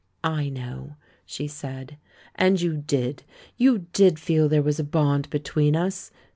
'I 0.23 0.49
know," 0.49 0.95
she 1.27 1.47
said. 1.47 1.97
'And 2.33 2.59
you 2.59 2.75
did— 2.75 3.21
you 3.63 3.85
did 3.93 4.17
feel 4.17 4.49
there 4.49 4.63
was 4.63 4.79
a 4.79 4.83
bond 4.83 5.29
between 5.29 5.75
us? 5.75 6.09